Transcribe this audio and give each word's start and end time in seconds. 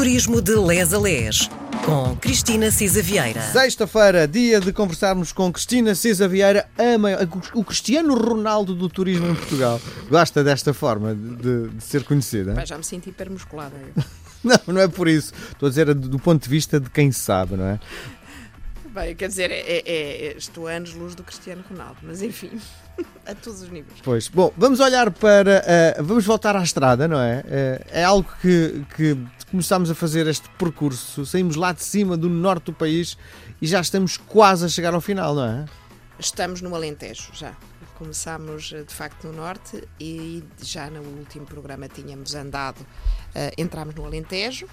Turismo 0.00 0.40
de 0.40 0.54
Les 0.56 0.94
a 0.94 0.98
Les, 0.98 1.50
com 1.84 2.16
Cristina 2.16 2.70
Cisa 2.70 3.02
Vieira. 3.02 3.42
Sexta-feira, 3.42 4.26
dia 4.26 4.58
de 4.58 4.72
conversarmos 4.72 5.30
com 5.30 5.52
Cristina 5.52 5.94
Cisa 5.94 6.26
Vieira, 6.26 6.66
a 6.78 6.96
maior- 6.96 7.28
o 7.52 7.62
Cristiano 7.62 8.14
Ronaldo 8.14 8.74
do 8.74 8.88
turismo 8.88 9.28
em 9.28 9.34
Portugal. 9.34 9.78
Gosta 10.08 10.42
desta 10.42 10.72
forma 10.72 11.14
de, 11.14 11.68
de 11.68 11.84
ser 11.84 12.02
conhecida? 12.04 12.54
Pá, 12.54 12.64
já 12.64 12.78
me 12.78 12.82
sinto 12.84 13.10
hipermusculada. 13.10 13.76
Não, 14.42 14.58
não 14.68 14.80
é 14.80 14.88
por 14.88 15.06
isso. 15.06 15.34
Estou 15.52 15.66
a 15.66 15.68
dizer 15.68 15.84
do, 15.94 16.08
do 16.08 16.18
ponto 16.18 16.42
de 16.42 16.48
vista 16.48 16.80
de 16.80 16.88
quem 16.88 17.12
sabe, 17.12 17.56
não 17.56 17.66
é? 17.66 17.80
Bem, 18.86 19.14
quer 19.14 19.28
dizer, 19.28 19.50
é, 19.50 19.60
é, 19.60 19.82
é- 19.86 20.34
estou 20.38 20.66
a 20.66 20.70
anos-luz 20.72 21.14
do 21.14 21.22
Cristiano 21.22 21.62
Ronaldo, 21.68 21.98
mas 22.02 22.22
enfim, 22.22 22.50
a 23.26 23.34
todos 23.34 23.62
os 23.62 23.68
níveis. 23.68 23.98
Pois. 24.02 24.28
Bom, 24.28 24.52
vamos 24.56 24.80
olhar 24.80 25.10
para. 25.10 25.62
eh, 25.66 25.96
vamos 26.00 26.24
voltar 26.24 26.56
à 26.56 26.62
estrada, 26.62 27.06
não 27.08 27.18
é? 27.20 27.42
Eh, 27.46 27.86
é 27.90 28.04
algo 28.04 28.28
que, 28.40 28.84
que 28.96 29.16
começámos 29.50 29.90
a 29.90 29.94
fazer 29.94 30.26
este 30.26 30.48
percurso. 30.50 31.24
Saímos 31.26 31.56
lá 31.56 31.72
de 31.72 31.82
cima 31.82 32.16
do 32.16 32.28
norte 32.28 32.66
do 32.66 32.72
país 32.72 33.16
e 33.60 33.66
já 33.66 33.80
estamos 33.80 34.16
quase 34.16 34.64
a 34.64 34.68
chegar 34.68 34.94
ao 34.94 35.00
final, 35.00 35.34
não 35.34 35.44
é? 35.44 35.64
Estamos 36.18 36.60
no 36.60 36.74
Alentejo 36.74 37.30
já. 37.32 37.54
Começámos 37.98 38.72
eh, 38.74 38.82
de 38.82 38.94
facto 38.94 39.26
no 39.26 39.32
Norte 39.34 39.86
e 40.00 40.42
já 40.62 40.88
no 40.88 41.00
último 41.02 41.44
programa 41.44 41.86
tínhamos 41.88 42.34
andado, 42.34 42.84
eh, 43.34 43.52
entramos 43.58 43.94
no 43.94 44.04
Alentejo. 44.06 44.66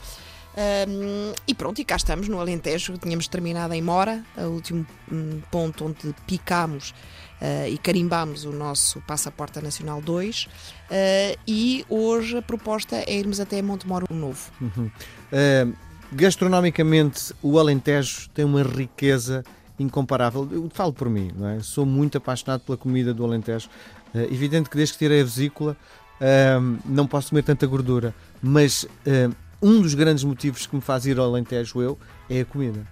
Ahm, 0.58 1.36
e 1.48 1.54
pronto, 1.54 1.80
e 1.80 1.86
cá 1.86 1.96
estamos 1.96 2.28
no 2.28 2.40
Alentejo. 2.40 2.98
Tínhamos 2.98 3.28
terminado 3.28 3.76
em 3.76 3.82
Mora, 3.82 4.24
o 4.36 4.48
último 4.48 4.88
hum, 5.12 5.40
ponto 5.52 5.86
onde 5.86 6.16
picámos 6.26 6.96
eh, 7.40 7.70
e 7.70 7.78
carimbámos 7.78 8.44
o 8.44 8.52
nosso 8.52 9.00
Passaporte 9.02 9.62
Nacional 9.62 10.02
2. 10.02 10.48
eh, 10.90 11.38
e 11.48 11.86
hoje 11.88 12.38
a 12.38 12.42
proposta 12.42 12.96
é 12.96 13.14
irmos 13.14 13.40
até 13.40 13.62
Montemoro 13.62 14.08
Novo. 14.10 14.52
Uh, 14.60 15.76
gastronomicamente, 16.12 17.34
o 17.44 17.60
Alentejo 17.60 18.28
tem 18.34 18.44
uma 18.44 18.64
riqueza 18.64 19.44
incomparável. 19.78 20.48
Eu 20.52 20.68
falo 20.74 20.92
por 20.92 21.08
mim, 21.08 21.32
não 21.36 21.48
é? 21.50 21.60
Sou 21.60 21.86
muito 21.86 22.18
apaixonado 22.18 22.62
pela 22.62 22.78
comida 22.78 23.14
do 23.14 23.24
Alentejo. 23.24 23.70
Uh, 24.12 24.22
evidente 24.34 24.72
que 24.72 24.78
desde 24.78 24.94
que 24.94 25.00
tirei 25.00 25.22
a 25.22 25.24
vesícula 25.24 25.78
uh, 26.20 26.80
não 26.84 27.06
posso 27.06 27.30
comer 27.30 27.44
tanta 27.44 27.68
gordura, 27.68 28.16
mas 28.42 28.84
uh, 28.84 29.36
um 29.62 29.82
dos 29.82 29.94
grandes 29.94 30.24
motivos 30.24 30.66
que 30.66 30.76
me 30.76 30.82
faz 30.82 31.06
ir 31.06 31.18
ao 31.20 31.26
Alentejo 31.26 31.82
eu 31.82 31.98
é 32.30 32.42
a 32.42 32.46
comida. 32.46 32.86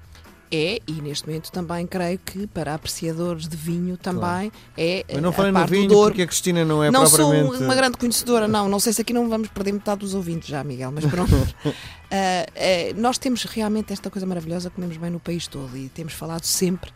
É, 0.51 0.79
e 0.87 0.93
neste 1.01 1.27
momento 1.27 1.51
também 1.51 1.87
creio 1.87 2.19
que 2.19 2.45
para 2.47 2.75
apreciadores 2.75 3.47
de 3.47 3.57
vinho 3.57 3.97
também 3.97 4.51
é 4.77 5.03
Eu 5.09 5.19
não 5.21 5.31
a 5.31 5.33
falei 5.33 5.51
no 5.51 5.59
do 5.59 5.65
vinho 5.67 5.89
porque 5.89 6.21
a 6.21 6.27
Cristina 6.27 6.63
não 6.63 6.83
é 6.83 6.91
não 6.91 7.05
sou 7.07 7.29
propriamente. 7.31 7.63
uma 7.63 7.75
grande 7.75 7.97
conhecedora, 7.97 8.47
não. 8.47 8.69
Não 8.69 8.79
sei 8.79 8.93
se 8.93 9.01
aqui 9.01 9.11
não 9.11 9.27
vamos 9.27 9.47
perder 9.49 9.73
metade 9.73 10.01
dos 10.01 10.13
ouvintes 10.13 10.47
já, 10.47 10.63
Miguel, 10.63 10.91
mas 10.91 11.03
pronto. 11.05 11.31
Ah, 11.65 11.71
ah, 12.55 12.93
nós 12.95 13.17
temos 13.17 13.43
realmente 13.43 13.91
esta 13.91 14.09
coisa 14.09 14.25
maravilhosa, 14.25 14.69
comemos 14.69 14.95
bem 14.97 15.09
no 15.09 15.19
país 15.19 15.47
todo 15.47 15.75
e 15.75 15.89
temos 15.89 16.13
falado 16.13 16.43
sempre 16.45 16.91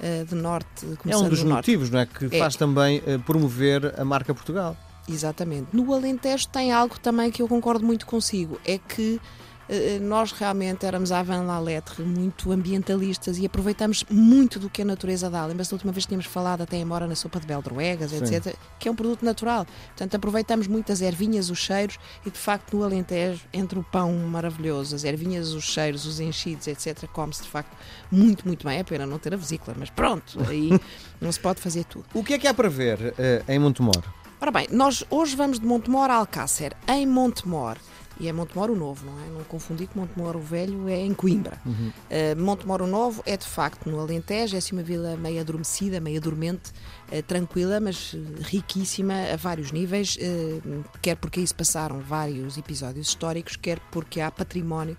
ah, 0.00 0.24
de 0.24 0.34
norte, 0.36 0.86
É 1.06 1.16
um 1.16 1.28
dos 1.28 1.42
norte. 1.42 1.56
motivos, 1.56 1.90
não 1.90 1.98
é? 1.98 2.06
Que 2.06 2.26
É. 2.34 2.38
faz 2.38 2.54
também 2.56 2.98
uh, 3.00 3.18
promover 3.26 3.94
a 4.00 4.04
marca 4.04 4.32
Portugal. 4.32 4.76
Exatamente. 5.08 5.68
No 5.72 5.92
Alentejo 5.92 6.48
tem 6.48 6.72
algo 6.72 6.98
também 6.98 7.30
que 7.30 7.42
eu 7.42 7.48
concordo 7.48 7.84
muito 7.84 8.06
consigo, 8.06 8.60
é 8.64 8.78
que 8.78 9.20
eh, 9.68 9.98
nós 10.00 10.32
realmente 10.32 10.84
éramos 10.84 11.12
à 11.12 11.22
Van 11.22 11.42
La 11.42 11.58
Lettre, 11.58 12.02
muito 12.02 12.52
ambientalistas 12.52 13.38
e 13.38 13.46
aproveitamos 13.46 14.04
muito 14.10 14.58
do 14.58 14.68
que 14.68 14.82
a 14.82 14.84
natureza 14.84 15.30
dá. 15.30 15.46
Lembra-se 15.46 15.70
da 15.70 15.76
última 15.76 15.92
vez 15.92 16.04
que 16.04 16.10
tínhamos 16.10 16.26
falado 16.26 16.62
até 16.62 16.76
embora 16.76 17.06
na 17.06 17.14
sopa 17.14 17.40
de 17.40 17.46
beldroegas, 17.46 18.12
etc., 18.12 18.54
que 18.78 18.86
é 18.86 18.90
um 18.90 18.94
produto 18.94 19.24
natural. 19.24 19.66
Portanto, 19.86 20.14
aproveitamos 20.14 20.66
muito 20.66 20.92
as 20.92 21.00
ervinhas, 21.00 21.48
os 21.48 21.58
cheiros 21.58 21.98
e, 22.26 22.30
de 22.30 22.38
facto, 22.38 22.76
no 22.76 22.84
Alentejo, 22.84 23.46
entre 23.52 23.78
o 23.78 23.82
pão 23.82 24.12
maravilhoso, 24.12 24.94
as 24.94 25.04
ervinhas, 25.04 25.52
os 25.52 25.64
cheiros, 25.64 26.04
os 26.04 26.20
enchidos, 26.20 26.66
etc., 26.66 27.08
come-se, 27.10 27.42
de 27.42 27.48
facto, 27.48 27.74
muito, 28.10 28.46
muito 28.46 28.66
bem. 28.66 28.78
É 28.78 28.84
pena 28.84 29.06
não 29.06 29.18
ter 29.18 29.32
a 29.32 29.36
vesícula, 29.36 29.74
mas 29.78 29.88
pronto, 29.88 30.38
aí 30.48 30.70
não 31.20 31.32
se 31.32 31.40
pode 31.40 31.60
fazer 31.60 31.84
tudo. 31.84 32.04
O 32.12 32.22
que 32.22 32.34
é 32.34 32.38
que 32.38 32.46
há 32.46 32.52
para 32.52 32.68
ver 32.68 32.98
uh, 32.98 33.50
em 33.50 33.58
Montemor? 33.58 34.02
Ora 34.42 34.50
bem, 34.50 34.66
nós 34.72 35.04
hoje 35.08 35.36
vamos 35.36 35.60
de 35.60 35.64
Montemor 35.64 36.10
a 36.10 36.16
Alcácer, 36.16 36.76
em 36.88 37.06
Montemor. 37.06 37.76
E 38.18 38.26
é 38.26 38.32
Montemor 38.32 38.72
o 38.72 38.76
Novo, 38.76 39.06
não 39.06 39.20
é? 39.20 39.28
Não 39.28 39.44
confundir 39.44 39.86
que 39.86 39.96
Montemor 39.96 40.34
o 40.34 40.40
Velho 40.40 40.88
é 40.88 40.98
em 41.00 41.14
Coimbra. 41.14 41.60
Uh, 41.64 42.40
Montemor 42.40 42.82
o 42.82 42.86
Novo 42.88 43.22
é 43.24 43.36
de 43.36 43.46
facto 43.46 43.88
no 43.88 44.00
Alentejo, 44.00 44.56
é 44.56 44.58
assim 44.58 44.74
uma 44.74 44.82
vila 44.82 45.16
meio 45.16 45.40
adormecida, 45.40 46.00
meio 46.00 46.20
dormente, 46.20 46.72
uh, 47.12 47.22
tranquila, 47.22 47.78
mas 47.78 48.14
uh, 48.14 48.18
riquíssima 48.40 49.14
a 49.32 49.36
vários 49.36 49.70
níveis, 49.70 50.16
uh, 50.16 50.84
quer 51.00 51.14
porque 51.14 51.38
aí 51.38 51.46
se 51.46 51.54
passaram 51.54 52.00
vários 52.00 52.58
episódios 52.58 53.06
históricos, 53.06 53.54
quer 53.54 53.78
porque 53.92 54.20
há 54.20 54.28
património 54.28 54.96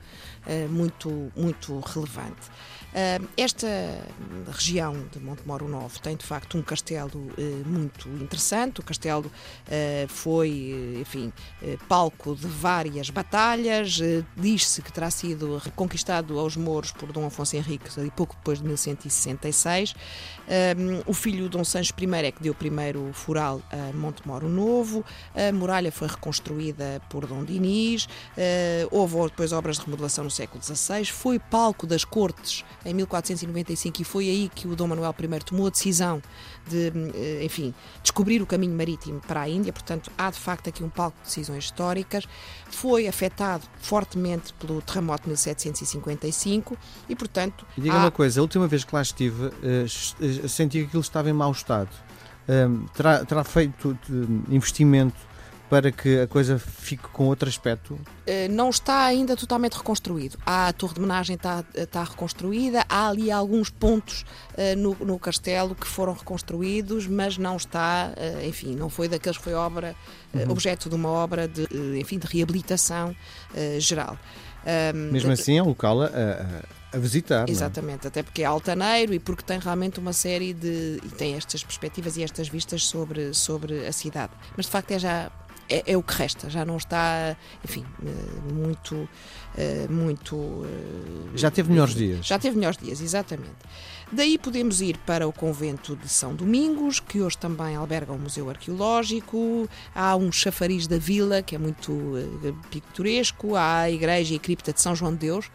muito, 0.69 1.31
muito 1.35 1.79
relevante. 1.79 2.49
Uh, 2.93 3.27
esta 3.35 3.67
região 4.51 4.93
de 5.11 5.19
Montemoro 5.19 5.67
Novo 5.67 5.99
tem 5.99 6.15
de 6.15 6.23
facto 6.23 6.59
um 6.59 6.61
castelo 6.61 7.09
uh, 7.17 7.67
muito 7.67 8.07
interessante. 8.09 8.81
O 8.81 8.83
castelo 8.83 9.25
uh, 9.25 10.07
foi, 10.07 10.99
enfim, 11.01 11.33
palco 11.89 12.35
de 12.35 12.45
várias 12.45 13.09
batalhas. 13.09 13.99
Diz-se 14.37 14.81
que 14.81 14.91
terá 14.91 15.09
sido 15.09 15.57
reconquistado 15.57 16.37
aos 16.37 16.55
mouros 16.55 16.91
por 16.91 17.11
Dom 17.11 17.25
Afonso 17.25 17.55
Henriques 17.55 17.97
ali 17.97 18.11
pouco 18.11 18.35
depois 18.35 18.59
de 18.59 18.65
1166. 18.65 19.95
Um, 20.43 21.09
o 21.09 21.13
filho 21.13 21.49
Dom 21.49 21.63
Sancho 21.63 21.93
I 21.99 22.25
é 22.25 22.31
que 22.31 22.43
deu 22.43 22.53
primeiro 22.53 23.09
o 23.09 23.13
fural 23.13 23.61
a 23.71 23.95
Montemoro 23.95 24.47
Novo. 24.47 25.03
A 25.33 25.51
muralha 25.51 25.91
foi 25.91 26.07
reconstruída 26.07 27.01
por 27.09 27.25
Dom 27.25 27.43
Dinis. 27.43 28.07
Houve 28.91 29.23
depois 29.29 29.51
obras 29.51 29.77
de 29.77 29.85
remodelação 29.85 30.25
no 30.25 30.31
século 30.31 30.63
XVI. 30.63 31.05
Foi 31.05 31.39
palco 31.39 31.87
das 31.87 32.03
cortes 32.05 32.63
em 32.85 32.93
1495 32.93 34.01
e 34.01 34.05
foi 34.05 34.29
aí 34.29 34.51
que 34.53 34.67
o 34.67 34.75
Dom 34.75 34.87
Manuel 34.87 35.13
I 35.17 35.39
tomou 35.43 35.67
a 35.67 35.69
decisão 35.69 36.21
de, 36.67 36.91
eh, 37.15 37.43
enfim, 37.45 37.73
descobrir 38.01 38.41
o 38.41 38.45
caminho 38.45 38.75
marítimo 38.75 39.19
para 39.21 39.41
a 39.41 39.49
Índia. 39.49 39.71
Portanto, 39.71 40.11
há 40.17 40.29
de 40.29 40.39
facto 40.39 40.67
aqui 40.69 40.83
um 40.83 40.89
palco 40.89 41.17
de 41.19 41.25
decisões 41.25 41.63
históricas. 41.65 42.25
Foi 42.69 43.07
afetado 43.07 43.63
fortemente 43.79 44.53
pelo 44.53 44.81
terremoto 44.81 45.23
de 45.23 45.29
1755 45.29 46.77
e, 47.07 47.15
portanto, 47.15 47.65
E 47.77 47.81
diga 47.81 47.95
há- 47.95 47.99
uma 47.99 48.11
coisa, 48.11 48.39
a 48.39 48.43
última 48.43 48.67
vez 48.67 48.83
que 48.83 48.93
lá 48.95 49.01
estive, 49.01 49.45
eh, 49.63 49.85
eh, 49.85 50.47
senti 50.47 50.79
que 50.79 50.85
aquilo 50.85 51.01
estava 51.01 51.29
em 51.29 51.33
mau 51.33 51.51
estado. 51.51 51.89
Terá, 52.93 53.23
terá 53.23 53.41
feito 53.45 53.97
investimento 54.49 55.15
para 55.73 55.91
que 55.91 56.19
a 56.19 56.27
coisa 56.27 56.59
fique 56.59 57.07
com 57.11 57.25
outro 57.25 57.49
aspecto? 57.49 57.99
Eh, 58.27 58.47
não 58.47 58.69
está 58.69 59.05
ainda 59.05 59.35
totalmente 59.35 59.73
reconstruído. 59.73 60.37
A 60.45 60.71
torre 60.71 60.93
de 60.93 60.99
homenagem 60.99 61.35
está, 61.35 61.63
está 61.73 62.03
reconstruída, 62.03 62.85
há 62.87 63.09
ali 63.09 63.31
alguns 63.31 63.71
pontos 63.71 64.23
eh, 64.55 64.75
no, 64.75 64.95
no 64.99 65.17
castelo 65.17 65.73
que 65.73 65.87
foram 65.87 66.13
reconstruídos, 66.13 67.07
mas 67.07 67.39
não 67.39 67.57
está, 67.57 68.13
eh, 68.17 68.45
enfim, 68.47 68.75
não 68.75 68.87
foi 68.87 69.07
daqueles 69.07 69.37
que 69.39 69.43
foi 69.43 69.55
obra, 69.55 69.95
eh, 70.35 70.45
objeto 70.47 70.89
de 70.89 70.95
uma 70.95 71.09
obra 71.09 71.47
de, 71.47 71.63
enfim, 71.99 72.19
de 72.19 72.27
reabilitação 72.27 73.15
geral. 73.79 74.15
Mesmo 75.11 75.31
assim, 75.31 75.57
é 75.57 75.63
um 75.63 75.67
local 75.69 76.03
a, 76.03 76.05
a- 76.05 76.83
a 76.93 76.97
visitar. 76.99 77.49
é? 77.49 77.51
Exatamente, 77.51 78.05
até 78.07 78.21
porque 78.21 78.43
é 78.43 78.45
altaneiro 78.45 79.15
e 79.15 79.19
porque 79.19 79.41
tem 79.41 79.57
realmente 79.57 79.99
uma 79.99 80.13
série 80.13 80.53
de. 80.53 80.99
e 81.03 81.09
tem 81.09 81.33
estas 81.33 81.63
perspectivas 81.63 82.17
e 82.17 82.23
estas 82.23 82.47
vistas 82.47 82.85
sobre, 82.85 83.33
sobre 83.33 83.87
a 83.87 83.91
cidade. 83.91 84.31
Mas 84.55 84.67
de 84.67 84.71
facto 84.71 84.91
é 84.91 84.99
já. 84.99 85.31
É, 85.73 85.93
é 85.93 85.97
o 85.97 86.03
que 86.03 86.13
resta, 86.13 86.51
já 86.51 86.63
não 86.63 86.77
está, 86.77 87.35
enfim, 87.65 87.83
eh, 88.05 88.53
muito. 88.53 89.09
eh, 89.57 89.87
muito 89.89 90.35
eh, 90.65 91.31
Já 91.35 91.49
teve 91.49 91.71
melhores 91.71 91.95
dias. 91.95 92.23
já 92.25 92.37
teve 92.37 92.55
melhores 92.55 92.77
dias, 92.77 93.01
exatamente. 93.01 93.49
Daí 94.11 94.37
podemos 94.37 94.81
ir 94.81 94.97
para 94.99 95.27
o 95.27 95.33
convento 95.33 95.95
de 95.95 96.07
São 96.07 96.35
Domingos, 96.35 96.99
que 96.99 97.19
hoje 97.21 97.35
também 97.39 97.75
alberga 97.75 98.13
um 98.13 98.19
museu 98.19 98.47
arqueológico. 98.51 99.67
Há 99.95 100.15
um 100.15 100.31
chafariz 100.31 100.85
da 100.85 100.99
vila, 100.99 101.41
que 101.41 101.55
é 101.55 101.57
muito 101.57 101.91
pitoresco. 102.69 103.55
Há 103.55 103.79
a 103.79 103.89
igreja 103.91 104.35
e 104.35 104.39
cripta 104.39 104.71
de 104.71 104.79
São 104.79 104.95
João 104.95 105.11
de 105.11 105.17
Deus. 105.19 105.49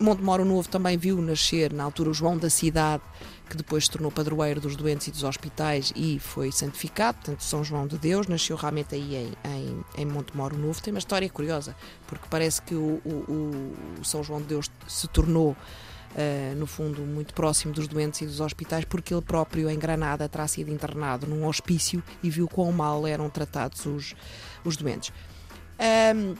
Montemoro 0.00 0.44
Novo 0.44 0.68
também 0.68 0.96
viu 0.96 1.20
nascer, 1.20 1.72
na 1.72 1.84
altura, 1.84 2.10
o 2.10 2.14
João 2.14 2.36
da 2.38 2.48
Cidade, 2.48 3.02
que 3.50 3.56
depois 3.56 3.84
se 3.86 3.90
tornou 3.90 4.10
padroeiro 4.12 4.60
dos 4.60 4.76
doentes 4.76 5.08
e 5.08 5.10
dos 5.10 5.24
hospitais 5.24 5.92
e 5.96 6.18
foi 6.18 6.52
santificado, 6.52 7.18
portanto, 7.18 7.42
São 7.42 7.64
João 7.64 7.86
de 7.86 7.98
Deus, 7.98 8.26
nasceu 8.28 8.56
realmente 8.56 8.94
aí 8.94 9.16
em, 9.16 9.32
em, 9.50 9.84
em 9.96 10.06
Montemoro 10.06 10.56
Novo. 10.56 10.80
Tem 10.80 10.92
uma 10.92 10.98
história 10.98 11.28
curiosa, 11.28 11.74
porque 12.06 12.26
parece 12.30 12.62
que 12.62 12.74
o, 12.74 13.00
o- 13.04 13.74
o 14.00 14.04
São 14.04 14.22
João 14.22 14.40
de 14.40 14.46
Deus 14.48 14.70
se 14.86 15.08
tornou 15.08 15.56
Uh, 16.10 16.56
no 16.56 16.66
fundo, 16.66 17.02
muito 17.02 17.34
próximo 17.34 17.70
dos 17.72 17.86
doentes 17.86 18.22
e 18.22 18.26
dos 18.26 18.40
hospitais, 18.40 18.82
porque 18.86 19.12
ele 19.12 19.20
próprio, 19.20 19.68
em 19.68 19.78
Granada, 19.78 20.26
terá 20.26 20.48
sido 20.48 20.70
internado 20.72 21.26
num 21.26 21.46
hospício 21.46 22.02
e 22.22 22.30
viu 22.30 22.48
quão 22.48 22.72
mal 22.72 23.06
eram 23.06 23.28
tratados 23.28 23.84
os, 23.84 24.14
os 24.64 24.74
doentes. 24.74 25.12
Um, 26.16 26.34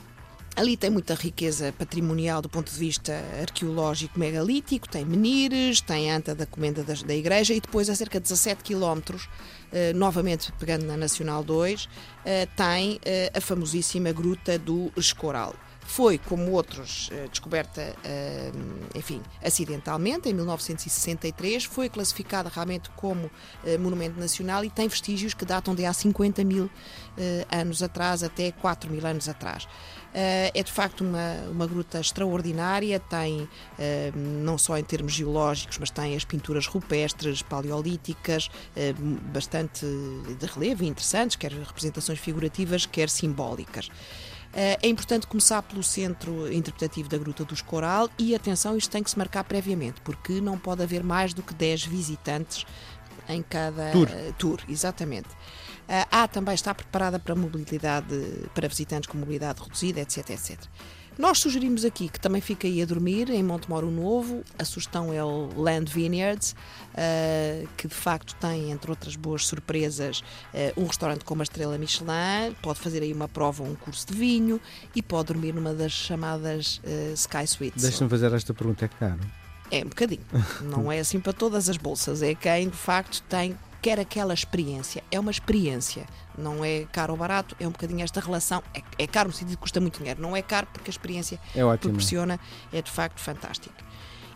Ali 0.58 0.76
tem 0.76 0.90
muita 0.90 1.14
riqueza 1.14 1.72
patrimonial 1.78 2.42
do 2.42 2.48
ponto 2.48 2.68
de 2.72 2.76
vista 2.76 3.12
arqueológico 3.40 4.18
megalítico, 4.18 4.88
tem 4.88 5.04
menires, 5.04 5.80
tem 5.80 6.10
anta 6.10 6.34
da 6.34 6.46
comenda 6.46 6.82
das- 6.82 7.04
da 7.04 7.14
igreja 7.14 7.54
e 7.54 7.60
depois 7.60 7.88
a 7.88 7.94
cerca 7.94 8.18
de 8.18 8.24
17 8.24 8.64
quilómetros, 8.64 9.28
eh, 9.72 9.92
novamente 9.92 10.50
pegando 10.58 10.84
na 10.84 10.96
Nacional 10.96 11.44
2, 11.44 11.88
eh, 12.24 12.46
tem 12.56 12.98
eh, 13.04 13.30
a 13.32 13.40
famosíssima 13.40 14.10
Gruta 14.10 14.58
do 14.58 14.90
Escoral. 14.96 15.54
Foi, 15.88 16.18
como 16.18 16.52
outros, 16.52 17.08
descoberta, 17.30 17.96
enfim, 18.94 19.22
acidentalmente, 19.42 20.28
em 20.28 20.34
1963. 20.34 21.64
Foi 21.64 21.88
classificada 21.88 22.50
realmente 22.54 22.90
como 22.90 23.30
monumento 23.80 24.20
nacional 24.20 24.62
e 24.64 24.70
tem 24.70 24.86
vestígios 24.86 25.32
que 25.32 25.46
datam 25.46 25.74
de 25.74 25.86
há 25.86 25.92
50 25.92 26.44
mil 26.44 26.70
anos 27.50 27.82
atrás 27.82 28.22
até 28.22 28.52
4 28.52 28.90
mil 28.90 29.04
anos 29.06 29.30
atrás. 29.30 29.66
É 30.12 30.62
de 30.62 30.70
facto 30.70 31.00
uma, 31.00 31.34
uma 31.50 31.66
gruta 31.66 31.98
extraordinária, 31.98 33.00
tem 33.00 33.48
não 34.14 34.58
só 34.58 34.76
em 34.76 34.84
termos 34.84 35.14
geológicos, 35.14 35.78
mas 35.78 35.90
tem 35.90 36.14
as 36.14 36.24
pinturas 36.24 36.66
rupestres, 36.66 37.40
paleolíticas, 37.40 38.50
bastante 39.32 39.86
de 40.38 40.46
relevo 40.46 40.84
e 40.84 40.86
interessantes, 40.86 41.34
quer 41.34 41.50
representações 41.50 42.18
figurativas, 42.18 42.84
quer 42.84 43.08
simbólicas. 43.08 43.90
É 44.52 44.88
importante 44.88 45.26
começar 45.26 45.62
pelo 45.62 45.82
centro 45.82 46.52
interpretativo 46.52 47.08
da 47.08 47.18
Gruta 47.18 47.44
dos 47.44 47.60
Coral 47.60 48.08
e 48.18 48.34
atenção, 48.34 48.76
isto 48.76 48.90
tem 48.90 49.02
que 49.02 49.10
se 49.10 49.18
marcar 49.18 49.44
previamente, 49.44 50.00
porque 50.00 50.40
não 50.40 50.58
pode 50.58 50.82
haver 50.82 51.04
mais 51.04 51.34
do 51.34 51.42
que 51.42 51.54
10 51.54 51.84
visitantes 51.84 52.64
em 53.28 53.42
cada 53.42 53.92
tour. 53.92 54.08
tour 54.38 54.60
exatamente. 54.68 55.28
A 55.86 56.24
ah, 56.24 56.28
também 56.28 56.54
está 56.54 56.74
preparada 56.74 57.18
para 57.18 57.34
mobilidade, 57.34 58.48
para 58.54 58.68
visitantes 58.68 59.08
com 59.08 59.16
mobilidade 59.16 59.62
reduzida, 59.62 60.00
etc, 60.00 60.30
etc. 60.30 60.58
Nós 61.18 61.40
sugerimos 61.40 61.84
aqui 61.84 62.08
que 62.08 62.20
também 62.20 62.40
fique 62.40 62.68
aí 62.68 62.80
a 62.80 62.84
dormir 62.84 63.28
em 63.28 63.42
Montemoro 63.42 63.90
Novo. 63.90 64.44
A 64.56 64.64
sugestão 64.64 65.12
é 65.12 65.22
o 65.22 65.48
Land 65.60 65.92
Vineyards, 65.92 66.54
uh, 66.94 67.68
que 67.76 67.88
de 67.88 67.94
facto 67.94 68.36
tem, 68.36 68.70
entre 68.70 68.88
outras 68.88 69.16
boas 69.16 69.44
surpresas, 69.44 70.20
uh, 70.54 70.80
um 70.80 70.86
restaurante 70.86 71.24
com 71.24 71.34
uma 71.34 71.42
estrela 71.42 71.76
Michelin. 71.76 72.54
Pode 72.62 72.78
fazer 72.78 73.02
aí 73.02 73.12
uma 73.12 73.26
prova, 73.26 73.64
um 73.64 73.74
curso 73.74 74.06
de 74.06 74.14
vinho 74.14 74.60
e 74.94 75.02
pode 75.02 75.32
dormir 75.32 75.52
numa 75.52 75.74
das 75.74 75.90
chamadas 75.90 76.80
uh, 76.84 77.12
Sky 77.14 77.48
Suites. 77.48 77.82
Deixa-me 77.82 78.08
fazer 78.08 78.32
esta 78.32 78.54
pergunta: 78.54 78.84
é 78.84 78.88
caro? 78.88 79.20
É 79.72 79.78
um 79.80 79.88
bocadinho. 79.88 80.24
Não 80.62 80.90
é 80.90 81.00
assim 81.00 81.18
para 81.18 81.32
todas 81.32 81.68
as 81.68 81.76
bolsas. 81.76 82.22
É 82.22 82.32
quem 82.36 82.68
de 82.68 82.76
facto 82.76 83.24
tem 83.28 83.56
quer 83.80 83.98
aquela 83.98 84.34
experiência. 84.34 85.02
É 85.10 85.18
uma 85.18 85.30
experiência, 85.30 86.06
não 86.36 86.64
é 86.64 86.86
caro 86.92 87.12
ou 87.12 87.18
barato, 87.18 87.56
é 87.60 87.66
um 87.66 87.70
bocadinho 87.70 88.02
esta 88.02 88.20
relação. 88.20 88.62
É, 88.74 88.82
é 88.98 89.06
caro 89.06 89.28
no 89.28 89.34
sentido 89.34 89.56
que 89.56 89.62
custa 89.62 89.80
muito 89.80 89.98
dinheiro, 89.98 90.20
não 90.20 90.36
é 90.36 90.42
caro 90.42 90.66
porque 90.72 90.88
a 90.88 90.92
experiência 90.92 91.40
é 91.54 91.76
proporciona, 91.76 92.38
é 92.72 92.82
de 92.82 92.90
facto 92.90 93.20
fantástica. 93.20 93.88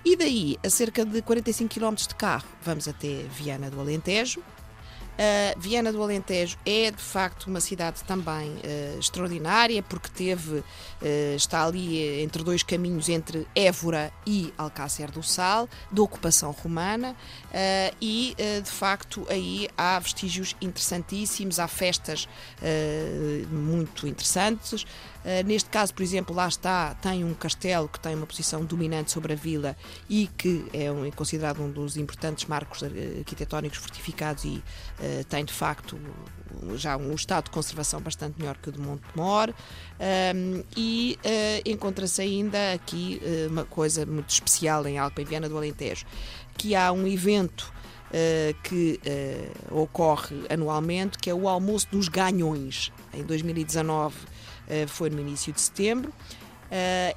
E 0.04 0.16
daí, 0.16 0.56
a 0.64 0.68
cerca 0.68 1.04
de 1.04 1.22
45 1.22 1.72
km 1.72 1.94
de 1.94 2.14
carro, 2.16 2.46
vamos 2.62 2.88
até 2.88 3.24
Viana 3.30 3.70
do 3.70 3.78
Alentejo, 3.80 4.42
Uh, 5.22 5.54
Viana 5.56 5.92
do 5.92 6.02
Alentejo 6.02 6.58
é 6.66 6.90
de 6.90 7.00
facto 7.00 7.46
uma 7.46 7.60
cidade 7.60 8.02
também 8.02 8.48
uh, 8.50 8.98
extraordinária 8.98 9.80
porque 9.80 10.08
teve 10.08 10.56
uh, 10.58 10.64
está 11.36 11.64
ali 11.64 12.20
entre 12.20 12.42
dois 12.42 12.64
caminhos 12.64 13.08
entre 13.08 13.46
Évora 13.54 14.12
e 14.26 14.52
Alcácer 14.58 15.12
do 15.12 15.22
Sal, 15.22 15.68
da 15.92 16.02
ocupação 16.02 16.50
romana 16.50 17.14
e 18.00 18.34
de 18.62 18.70
facto 18.70 19.26
aí 19.28 19.68
há 19.76 19.98
vestígios 19.98 20.56
interessantíssimos, 20.60 21.58
há 21.58 21.68
festas 21.68 22.28
muito 23.82 24.06
interessantes. 24.06 24.82
Uh, 24.82 25.46
neste 25.46 25.70
caso, 25.70 25.94
por 25.94 26.02
exemplo, 26.02 26.34
lá 26.34 26.48
está, 26.48 26.94
tem 26.94 27.24
um 27.24 27.34
castelo 27.34 27.88
que 27.88 28.00
tem 28.00 28.14
uma 28.14 28.26
posição 28.26 28.64
dominante 28.64 29.12
sobre 29.12 29.32
a 29.32 29.36
vila 29.36 29.76
e 30.08 30.28
que 30.36 30.64
é, 30.72 30.90
um, 30.90 31.04
é 31.04 31.10
considerado 31.10 31.62
um 31.62 31.70
dos 31.70 31.96
importantes 31.96 32.46
marcos 32.46 32.82
arquitetónicos 32.82 33.78
fortificados 33.78 34.44
e 34.44 34.62
uh, 34.98 35.24
tem 35.28 35.44
de 35.44 35.52
facto 35.52 35.98
já 36.74 36.96
um 36.96 37.14
estado 37.14 37.44
de 37.44 37.50
conservação 37.50 38.00
bastante 38.00 38.38
melhor 38.38 38.56
que 38.58 38.68
o 38.68 38.72
de 38.72 38.78
Montemor 38.78 39.48
um, 39.50 40.62
e 40.76 41.18
uh, 41.24 41.70
encontra-se 41.70 42.20
ainda 42.20 42.72
aqui 42.74 43.20
uma 43.48 43.64
coisa 43.64 44.04
muito 44.04 44.28
especial 44.28 44.86
em 44.86 44.98
Alpa 44.98 45.22
e 45.22 45.24
Viana 45.24 45.48
do 45.48 45.56
Alentejo, 45.56 46.04
que 46.56 46.74
há 46.74 46.92
um 46.92 47.06
evento 47.06 47.72
que 48.62 49.00
uh, 49.70 49.80
ocorre 49.80 50.36
anualmente, 50.50 51.18
que 51.18 51.30
é 51.30 51.34
o 51.34 51.48
Almoço 51.48 51.88
dos 51.90 52.08
Ganhões. 52.08 52.92
Em 53.14 53.24
2019 53.24 54.14
uh, 54.14 54.88
foi 54.88 55.08
no 55.08 55.20
início 55.20 55.52
de 55.52 55.60
setembro. 55.60 56.12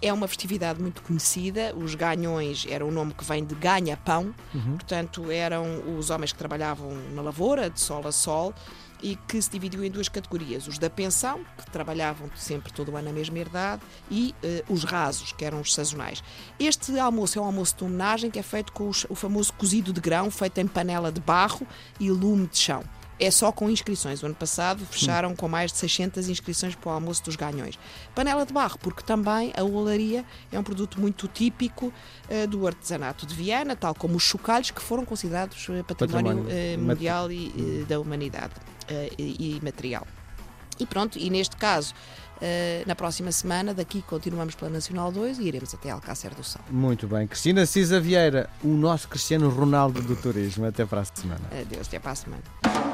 É 0.01 0.11
uma 0.11 0.27
festividade 0.27 0.81
muito 0.81 1.01
conhecida. 1.01 1.73
Os 1.75 1.95
ganhões 1.95 2.65
era 2.69 2.85
um 2.85 2.91
nome 2.91 3.13
que 3.13 3.23
vem 3.23 3.45
de 3.45 3.55
ganha-pão, 3.55 4.35
uhum. 4.53 4.73
portanto, 4.73 5.31
eram 5.31 5.97
os 5.97 6.09
homens 6.09 6.33
que 6.33 6.37
trabalhavam 6.37 6.91
na 7.13 7.21
lavoura, 7.21 7.69
de 7.69 7.79
sol 7.79 8.05
a 8.05 8.11
sol 8.11 8.53
e 9.01 9.15
que 9.27 9.41
se 9.41 9.51
dividiu 9.51 9.83
em 9.83 9.91
duas 9.91 10.09
categorias: 10.09 10.67
os 10.67 10.77
da 10.77 10.89
pensão, 10.89 11.45
que 11.57 11.69
trabalhavam 11.69 12.29
sempre 12.35 12.73
todo 12.73 12.91
o 12.91 12.97
ano 12.97 13.09
a 13.09 13.13
mesma 13.13 13.37
herdade, 13.37 13.81
e 14.09 14.33
uh, 14.43 14.73
os 14.73 14.83
rasos, 14.83 15.31
que 15.31 15.45
eram 15.45 15.61
os 15.61 15.73
sazonais. 15.73 16.23
Este 16.59 16.97
almoço 16.99 17.37
é 17.37 17.41
um 17.41 17.45
almoço 17.45 17.75
de 17.77 17.83
homenagem 17.83 18.31
que 18.31 18.39
é 18.39 18.43
feito 18.43 18.71
com 18.71 18.89
os, 18.89 19.05
o 19.09 19.15
famoso 19.15 19.53
cozido 19.53 19.93
de 19.93 20.01
grão, 20.01 20.31
feito 20.31 20.57
em 20.59 20.67
panela 20.67 21.11
de 21.11 21.21
barro 21.21 21.65
e 21.99 22.09
lume 22.09 22.47
de 22.47 22.57
chão 22.57 22.83
é 23.19 23.31
só 23.31 23.51
com 23.51 23.69
inscrições. 23.69 24.21
O 24.21 24.25
ano 24.25 24.35
passado 24.35 24.85
fecharam 24.85 25.31
hum. 25.31 25.35
com 25.35 25.47
mais 25.47 25.71
de 25.71 25.77
600 25.77 26.29
inscrições 26.29 26.75
para 26.75 26.89
o 26.89 26.94
almoço 26.94 27.23
dos 27.23 27.35
ganhões. 27.35 27.79
Panela 28.13 28.45
de 28.45 28.53
barro, 28.53 28.77
porque 28.79 29.03
também 29.03 29.53
a 29.56 29.63
olaria 29.63 30.25
é 30.51 30.59
um 30.59 30.63
produto 30.63 31.00
muito 31.00 31.27
típico 31.27 31.88
uh, 31.88 32.47
do 32.47 32.67
artesanato 32.67 33.25
de 33.25 33.33
Viana, 33.33 33.75
tal 33.75 33.95
como 33.95 34.15
os 34.15 34.23
chocalhos, 34.23 34.71
que 34.71 34.81
foram 34.81 35.06
considerados 35.06 35.67
uh, 35.69 35.83
património, 35.83 36.44
património 36.44 36.77
uh, 36.77 36.81
mundial 36.81 37.31
e, 37.31 37.85
da 37.88 38.00
humanidade. 38.00 38.53
Eh, 38.88 39.09
e, 39.17 39.59
material. 39.63 40.06
E 40.79 40.85
pronto, 40.85 41.17
e 41.17 41.29
neste 41.29 41.56
caso, 41.56 41.94
na 42.85 42.94
próxima 42.94 43.31
semana, 43.31 43.73
daqui 43.73 44.01
continuamos 44.03 44.53
pela 44.53 44.69
Nacional 44.69 45.12
2 45.12 45.39
e 45.39 45.44
iremos 45.44 45.73
até 45.73 45.89
Alcácer 45.89 46.35
do 46.35 46.44
Sal. 46.44 46.63
Muito 46.69 47.07
bem. 47.07 47.25
Cristina 47.25 47.65
Cisa 47.65 48.00
Vieira, 48.00 48.50
o 48.63 48.67
nosso 48.67 49.07
Cristiano 49.07 49.50
Ronaldo 49.50 50.01
do 50.01 50.15
turismo. 50.15 50.65
Até 50.65 50.85
para 50.85 51.01
a 51.01 51.06
semana. 51.06 51.41
Adeus, 51.59 51.88
até 51.88 51.97
para 51.97 52.12
a 52.12 52.15
semana. 52.15 52.84